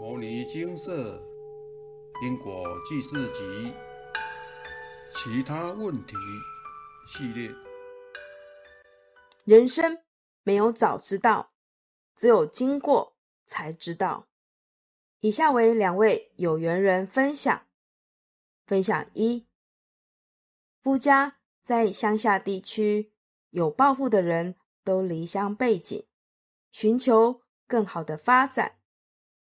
[0.00, 1.22] 摩尼金色
[2.24, 3.70] 因果记事集
[5.10, 6.16] 其他问题
[7.06, 7.54] 系列。
[9.44, 9.98] 人生
[10.42, 11.52] 没有早知道，
[12.16, 13.14] 只有经过
[13.46, 14.26] 才知道。
[15.20, 17.66] 以下为两位有缘人分享：
[18.64, 19.46] 分享一，
[20.82, 23.12] 夫家在乡下地区，
[23.50, 26.06] 有抱负的人都离乡背井，
[26.72, 28.79] 寻求更好的发展。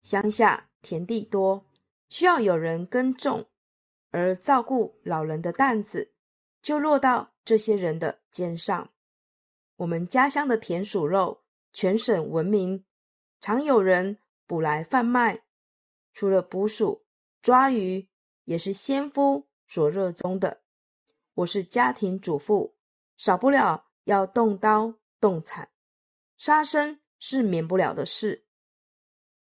[0.02, 1.66] 乡下田地多，
[2.08, 3.46] 需要有人耕种，
[4.10, 6.12] 而照顾老人的担子
[6.62, 8.90] 就落到这些人的肩上。
[9.76, 12.84] 我们家乡的田鼠肉全省闻名，
[13.40, 15.42] 常有人捕来贩卖。
[16.12, 17.04] 除了捕鼠、
[17.40, 18.08] 抓鱼，
[18.44, 20.60] 也是先夫所热衷的。
[21.34, 22.74] 我是家庭主妇，
[23.16, 25.70] 少不了要动刀动铲，
[26.36, 28.44] 杀生是免不了的事。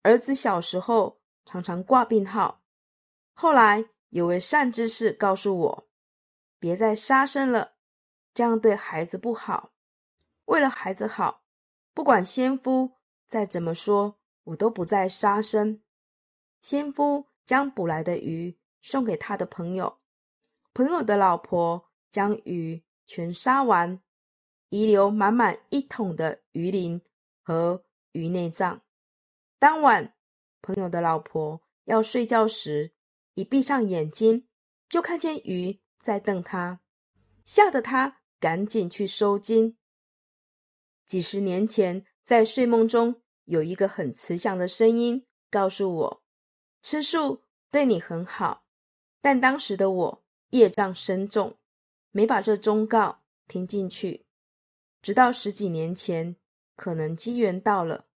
[0.04, 2.62] 儿子小时候常常挂病号，
[3.34, 5.90] 后来有位善知识告诉我，
[6.60, 7.76] 别再杀生了，
[8.34, 9.72] 这样对孩子不好。
[10.46, 11.46] 为了孩子好，
[11.94, 12.98] 不管先夫
[13.30, 15.82] 再怎么说，我都不再杀生。
[16.60, 20.00] 先夫将捕来的鱼送给他的朋友，
[20.74, 24.02] 朋友的老婆将鱼全杀完，
[24.68, 27.02] 遗留满满一桶的鱼鳞
[27.42, 28.82] 和鱼内脏。
[29.64, 30.14] 当晚，
[30.62, 32.92] 朋友的老婆要睡觉时，
[33.36, 34.46] 一闭上眼睛，
[34.90, 36.82] 就看见鱼在瞪他，
[37.46, 39.78] 吓得他赶紧去收惊。
[41.06, 46.24] 几十年前，在睡梦中，有一个很慈祥的声音告诉我
[46.84, 48.66] ：“吃素对你很好。”
[49.24, 51.56] 但当时的我业障深重，
[52.12, 54.26] 没把这忠告听进去。
[55.02, 56.36] 直到十几年前，
[56.76, 58.08] 可能机缘到了。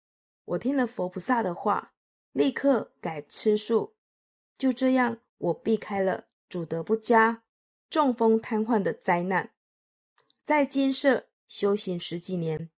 [0.47, 1.93] 我听了佛菩萨的话，
[2.33, 3.95] 立刻改吃素。
[4.57, 7.43] 就这样，我避开了主德不佳、
[7.91, 9.53] 中风瘫痪的灾难。
[10.45, 12.71] 在金舍修行十几年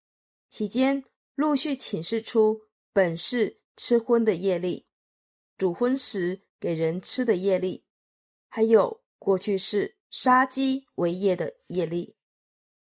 [0.49, 2.63] 期间，陆续请示出
[2.93, 4.87] 本是吃荤的业力，
[5.57, 7.85] 煮荤时给人吃的业力，
[8.49, 12.17] 还有过去是杀鸡为业的业力。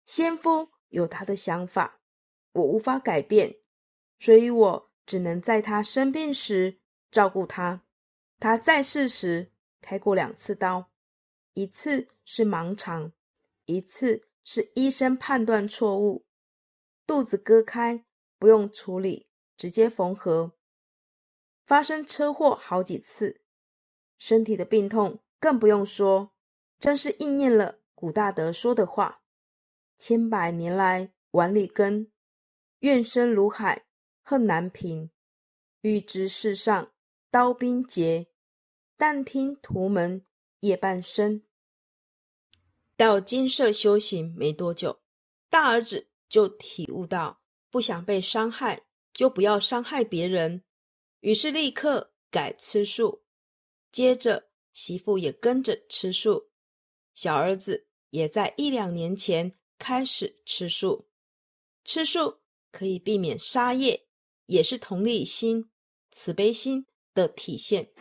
[0.05, 2.01] 先夫有他的想法，
[2.53, 3.57] 我无法改变。
[4.25, 6.79] 所以我只能在他生病时
[7.11, 7.83] 照顾他。
[8.41, 9.53] 他在世时
[9.83, 10.91] 开过两次刀，
[11.53, 13.13] 一次是盲肠，
[13.67, 16.25] 一次是医生判断错误，
[17.07, 18.03] 肚子割开
[18.39, 19.27] 不用处理，
[19.59, 20.53] 直接缝合。
[21.67, 23.43] 发生车祸好几次，
[24.17, 26.33] 身体的病痛更不用说，
[26.79, 29.21] 真是应验了古大德说的话：
[29.99, 32.11] 千百年来碗里根，
[32.79, 33.84] 怨声如海。
[34.27, 35.11] 恨难平，
[35.83, 36.95] 欲知世上
[37.31, 38.29] 刀兵劫，
[38.97, 40.25] 但听屠门
[40.61, 41.43] 夜半声。
[42.97, 45.03] 到金舍修行没多久，
[45.51, 50.65] 大儿子就体悟到，不想被伤害，就不要伤害别人，
[51.21, 53.27] 于是立刻改吃素。
[53.93, 56.51] 接着媳妇也跟着吃素，
[57.13, 61.11] 小儿子也在一两年前开始吃素。
[61.85, 62.41] 吃素
[62.73, 64.07] 可以避免杀业。
[64.47, 65.71] 也是同理心、
[66.11, 67.93] 慈悲心的体现。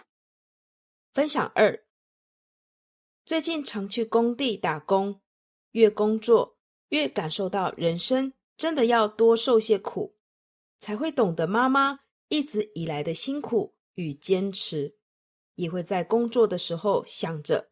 [1.14, 1.86] 分享二：
[3.26, 5.22] 最近常去工地打工，
[5.72, 6.58] 越工作
[6.90, 10.16] 越感受到人生真的要多受些苦，
[10.80, 12.00] 才会懂得妈妈
[12.30, 14.98] 一直以来的辛苦与坚持。
[15.56, 17.70] 也会在工作的时候想着，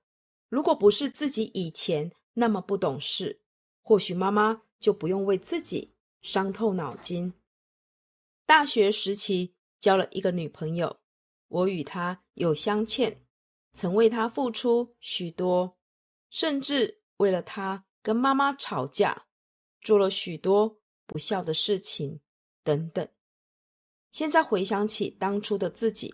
[0.49, 3.41] 如果不是自己以前那么不懂事，
[3.81, 7.33] 或许妈妈就不用为自己伤透脑筋。
[8.51, 11.00] 大学时期交了一个女朋友，
[11.47, 13.25] 我与她有相欠，
[13.72, 15.78] 曾为她付出许多，
[16.29, 19.25] 甚至为了她跟妈妈吵架，
[19.79, 22.19] 做了许多不孝的事情
[22.61, 23.07] 等等。
[24.11, 26.14] 现在回想起当初的自己，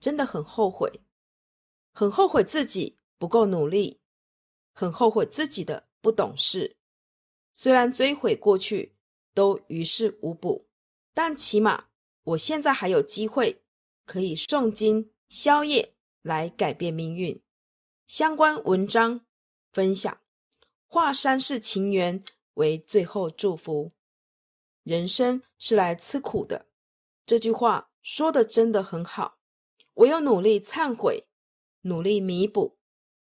[0.00, 0.90] 真的很后悔，
[1.92, 4.00] 很后悔自己不够努力，
[4.72, 6.78] 很后悔自己的不懂事。
[7.52, 8.96] 虽然追悔过去
[9.34, 10.66] 都于事无补。
[11.14, 11.86] 但起码
[12.24, 13.62] 我现在还有机会
[14.04, 17.40] 可以诵经消业来改变命运。
[18.06, 19.24] 相关文章
[19.72, 20.20] 分享，
[20.86, 22.22] 化山世情缘
[22.54, 23.92] 为最后祝福。
[24.82, 26.66] 人生是来吃苦的，
[27.24, 29.38] 这句话说的真的很好。
[29.94, 31.26] 唯有努力忏悔，
[31.82, 32.76] 努力弥补，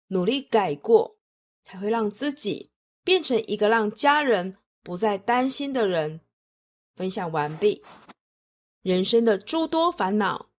[0.08, 1.18] 努力改过，
[1.64, 2.72] 才会让自己
[3.04, 6.22] 变成一个让家人不再担心的人。
[6.98, 7.84] 分享完毕。
[8.82, 10.50] 人生的诸多烦恼，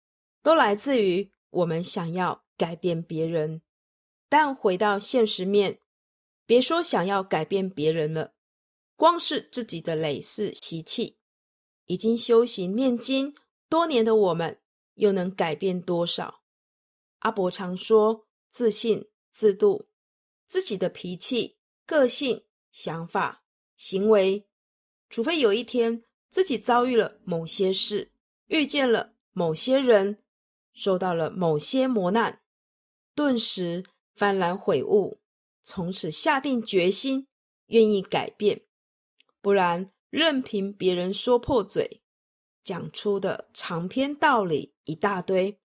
[0.43, 3.61] 都来自于我们想要改变别人。
[4.29, 5.81] 但回到现实面，
[6.47, 8.35] 别说想要改变别人了，
[8.95, 11.19] 光是自己的累世习气，
[11.87, 13.35] 已经修行念经
[13.69, 14.61] 多年的我们，
[14.95, 16.43] 又能改变多少？
[17.21, 19.89] 阿伯常说，自信、自度，
[20.47, 23.43] 自己的脾气、个性、想法、
[23.77, 24.47] 行为，
[25.09, 28.13] 除非有一天自己遭遇了某些事，
[28.47, 30.23] 遇见了某些人，
[30.73, 32.41] 受到了某些磨难，
[33.15, 33.85] 顿时。
[34.19, 35.21] 幡然悔悟，
[35.63, 37.29] 从此下定决心，
[37.67, 38.63] 愿意改变。
[39.41, 42.03] 不然，任凭别人说破嘴，
[42.65, 45.61] 讲出的长篇道理一大堆，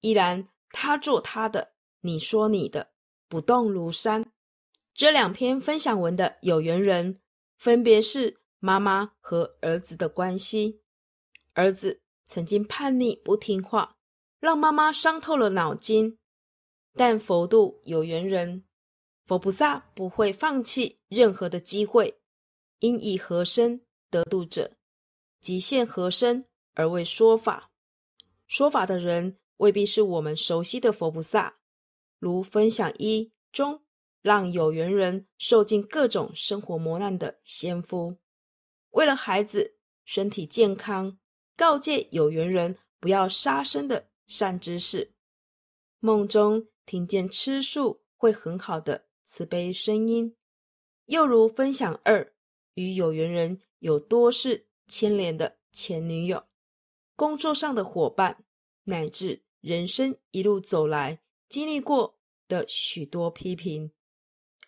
[0.00, 1.72] 依然他做他的，
[2.02, 2.92] 你说你的，
[3.26, 4.30] 不动如山。
[4.94, 7.20] 这两篇分享文的有缘人，
[7.58, 10.82] 分别是妈妈和儿子的关系。
[11.52, 13.96] 儿子曾经叛逆不听话，
[14.38, 16.16] 让妈妈伤透了脑筋。
[16.94, 18.64] 但佛度有缘人，
[19.26, 22.20] 佛菩萨不会放弃任何的机会，
[22.78, 24.76] 因以和身得度者，
[25.40, 27.72] 即现和身而为说法。
[28.46, 31.58] 说法的人未必是我们熟悉的佛菩萨，
[32.20, 33.82] 如分享一中
[34.20, 38.18] 让有缘人受尽各种生活磨难的先夫，
[38.92, 41.18] 为了孩子身体健康，
[41.56, 45.12] 告诫有缘人不要杀生的善知识，
[46.00, 46.68] 梦中。
[46.84, 50.36] 听见吃素会很好的慈悲声音，
[51.06, 52.34] 又如分享二
[52.74, 56.44] 与有缘人有多事牵连的前女友、
[57.14, 58.44] 工作上的伙伴，
[58.84, 62.18] 乃至人生一路走来经历过
[62.48, 63.92] 的许多批评、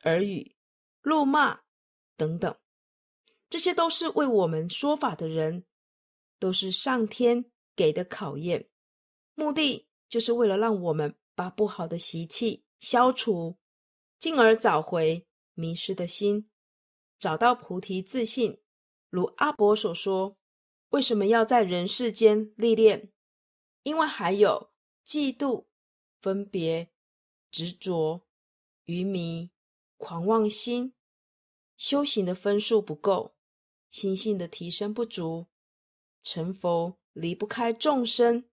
[0.05, 0.55] 耳语、
[1.03, 1.63] 怒骂
[2.17, 2.57] 等等，
[3.55, 5.65] 这些都是为我们说法的人，
[6.41, 8.69] 都是上天给的考验，
[9.37, 11.15] 目的就是为了让我们。
[11.37, 13.57] 把不好的习气消除，
[14.19, 16.49] 进而找回迷失的心，
[17.19, 18.61] 找到菩提自信。
[19.09, 20.37] 如阿伯所说，
[20.91, 23.13] 为什么要在人世间历练？
[23.85, 24.73] 因为还有
[25.07, 25.67] 嫉妒、
[26.21, 26.91] 分别、
[27.51, 28.27] 执着、
[28.85, 29.51] 愚迷、
[29.97, 30.95] 狂妄心，
[31.77, 33.34] 修行的分数不够，
[33.95, 35.47] 心性的提升不足，
[36.25, 38.45] 成佛离不开众生，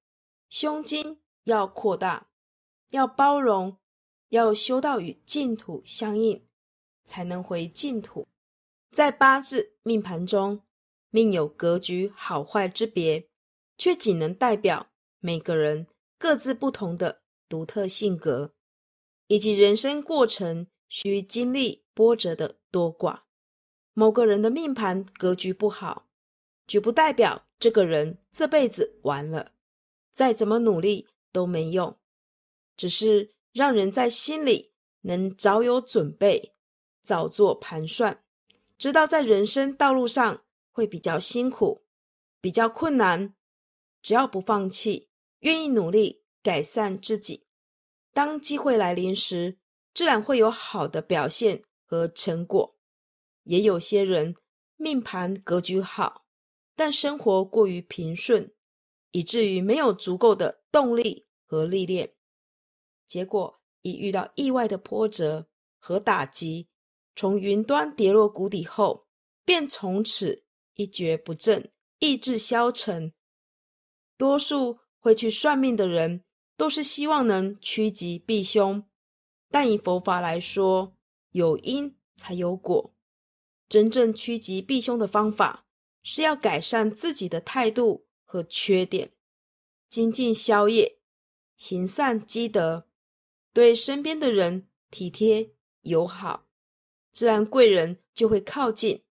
[0.51, 2.29] 胸襟要扩大。
[2.91, 3.79] 要包容，
[4.29, 6.47] 要修到与净土相应，
[7.05, 8.27] 才能回净土。
[8.91, 10.61] 在八字命盘中，
[11.09, 13.27] 命有格局好坏之别，
[13.79, 15.87] 却仅能代表每个人
[16.19, 18.53] 各自不同的独特性格，
[19.25, 23.21] 以及人生过程需经历波折的多寡。
[23.93, 26.07] 某个人的命盘格局不好，
[26.67, 29.51] 绝不代表这个人这辈子完了，
[30.13, 31.97] 再怎么努力都没用。
[32.77, 34.71] 只是让人在心里
[35.01, 36.53] 能早有准备，
[37.03, 38.23] 早做盘算，
[38.77, 41.83] 知道在人生道路上会比较辛苦，
[42.39, 43.35] 比较困难。
[44.01, 45.09] 只要不放弃，
[45.41, 47.45] 愿意努力改善自己，
[48.13, 49.59] 当机会来临时，
[49.93, 52.77] 自然会有好的表现和成果。
[53.43, 54.35] 也有些人
[54.77, 56.25] 命盘格局好，
[56.75, 58.53] 但生活过于平顺，
[59.11, 62.13] 以至于没有足够的动力和历练。
[63.07, 66.69] 结果已遇到意外的波折和打击，
[67.15, 69.07] 从云端跌落谷底后，
[69.43, 70.43] 便从此
[70.75, 73.13] 一蹶不振，意志消沉。
[74.17, 76.23] 多数会去算命的人，
[76.55, 78.83] 都是希望能趋吉避凶。
[79.49, 80.95] 但以佛法来说，
[81.31, 82.93] 有因才有果。
[83.71, 85.65] 真正趋吉避凶的方法，
[86.03, 89.13] 是要改善自己的态度和缺点，
[89.89, 90.99] 精进消业，
[91.55, 92.89] 行善积德。
[93.53, 96.49] 对身边的人体贴友好，
[97.13, 99.05] 自然贵人就会靠近。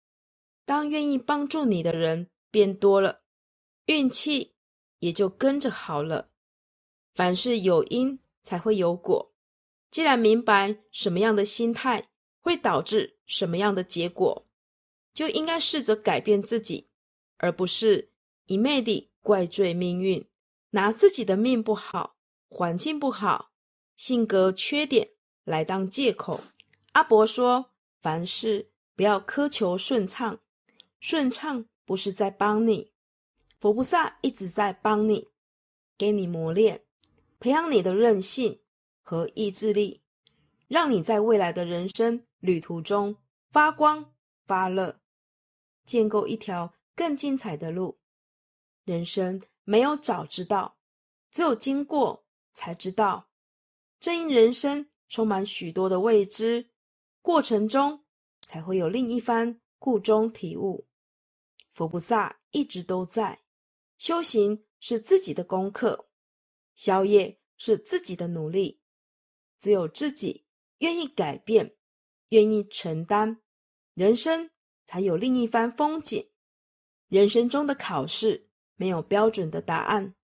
[0.66, 3.22] 当愿意帮助你的人变多了，
[3.86, 4.56] 运气
[4.98, 6.28] 也就跟着好了。
[7.14, 9.32] 凡事有因才会有果。
[9.90, 14.46] 既然明白什么样的心态会导致什么样的结果，
[15.20, 16.88] 就应该试着改变自己，
[17.36, 18.10] 而不是
[18.46, 20.26] 一昧地怪罪命运，
[20.70, 22.16] 拿自己的命不好、
[22.48, 23.52] 环境不好。
[23.96, 25.10] 性格缺点
[25.44, 26.40] 来当借口。
[26.92, 30.40] 阿伯说：“凡事不要苛求顺畅，
[31.00, 32.94] 顺畅不是在帮你，
[33.58, 35.28] 佛菩萨一直在帮你，
[35.98, 36.86] 给你磨练，
[37.38, 38.62] 培养你的韧性
[39.02, 40.00] 和意志力，
[40.66, 43.18] 让你在未来的人生旅途中
[43.50, 44.14] 发光
[44.46, 44.99] 发热，
[45.84, 47.98] 建构一条更精彩的路。
[48.84, 50.78] 人生没有早知道，
[51.30, 53.30] 只有经过才知道。
[53.98, 56.70] 正因人生充满许多的未知，
[57.20, 58.04] 过程中
[58.40, 60.88] 才会有另一番故中体悟。
[61.72, 63.42] 佛菩萨一直都在，
[63.98, 66.08] 修行是自己的功课，
[66.74, 68.80] 宵夜是自己的努力。
[69.58, 70.46] 只有自己
[70.78, 71.76] 愿意改变，
[72.30, 73.42] 愿意承担，
[73.94, 74.50] 人生
[74.90, 76.26] 才有另一番风景。
[77.06, 80.16] 人生中的考试没有标准的答案，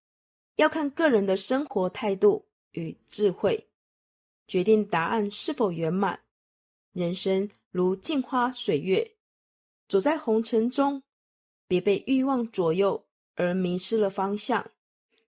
[0.56, 3.68] 要看个人的生活态度与智慧，
[4.48, 6.24] 决定答案是否圆满。
[6.92, 9.16] 人生如镜花水月，
[9.86, 11.04] 走在红尘中，
[11.68, 13.06] 别被欲望左右
[13.36, 14.72] 而迷失了方向，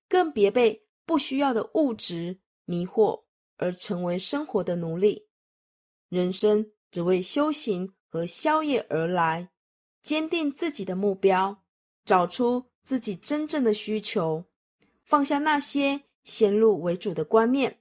[0.09, 3.23] 更别被不需要的物质迷惑。
[3.61, 5.27] 而成为生活的奴隶，
[6.09, 9.51] 人生只为修行和宵夜而来。
[10.01, 11.63] 坚定自己的目标，
[12.05, 14.45] 找出自己真正的需求，
[15.05, 17.81] 放下那些先入为主的观念，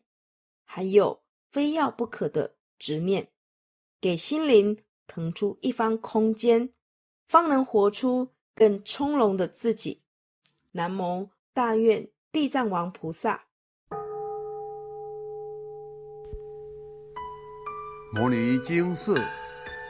[0.65, 3.31] 还有非要不可的执念，
[4.01, 6.73] 给心灵腾出一方空间，
[7.29, 10.01] 方能活出更从容的自己。
[10.71, 13.45] 南无大愿地藏王菩萨。
[18.13, 19.17] 摩尼经寺